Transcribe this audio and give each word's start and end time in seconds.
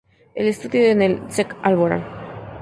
Él 0.33 0.47
estudió 0.47 0.81
en 0.85 1.03
el 1.03 1.21
Sek 1.29 1.55
Alborán. 1.61 2.03